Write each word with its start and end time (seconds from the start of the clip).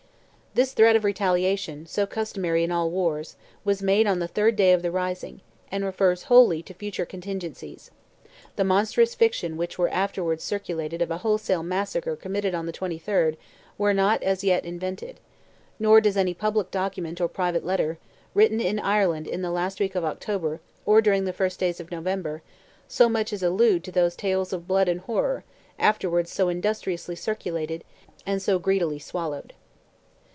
This 0.53 0.73
threat 0.73 0.97
of 0.97 1.05
retaliation, 1.05 1.85
so 1.85 2.05
customary 2.05 2.65
in 2.65 2.73
all 2.73 2.89
wars, 2.91 3.37
was 3.63 3.81
made 3.81 4.05
on 4.05 4.19
the 4.19 4.27
third 4.27 4.57
day 4.57 4.73
of 4.73 4.81
the 4.81 4.91
rising, 4.91 5.39
and 5.71 5.85
refers 5.85 6.23
wholly 6.23 6.61
to 6.63 6.73
future 6.73 7.05
contingencies; 7.05 7.89
the 8.57 8.65
monstrous 8.65 9.15
fictions 9.15 9.55
which 9.55 9.77
were 9.77 9.87
afterwards 9.87 10.43
circulated 10.43 11.01
of 11.01 11.09
a 11.09 11.19
wholesale 11.19 11.63
massacre 11.63 12.17
committed 12.17 12.53
on 12.53 12.65
the 12.65 12.73
23rd 12.73 13.37
were 13.77 13.93
not 13.93 14.21
as 14.23 14.43
yet 14.43 14.65
invented, 14.65 15.21
nor 15.79 16.01
does 16.01 16.17
any 16.17 16.33
public 16.33 16.69
document 16.69 17.21
or 17.21 17.29
private 17.29 17.65
letter, 17.65 17.97
written 18.33 18.59
in 18.59 18.77
Ireland 18.77 19.27
in 19.27 19.41
the 19.43 19.51
last 19.51 19.79
week 19.79 19.95
of 19.95 20.03
October, 20.03 20.59
or 20.85 21.01
during 21.01 21.23
the 21.23 21.31
first 21.31 21.61
days 21.61 21.79
of 21.79 21.91
November, 21.91 22.41
so 22.89 23.07
much 23.07 23.31
as 23.31 23.41
allude 23.41 23.85
to 23.85 23.91
those 23.93 24.17
tales 24.17 24.51
of 24.51 24.67
blood 24.67 24.89
and 24.89 24.99
horror, 24.99 25.45
afterwards 25.79 26.29
so 26.29 26.49
industriously 26.49 27.15
circulated, 27.15 27.85
and 28.25 28.41
so 28.41 28.59
greedily 28.59 28.99
swallowed. 28.99 29.53